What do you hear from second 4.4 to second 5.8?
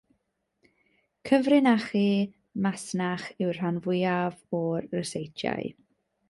o'r ryseitiau.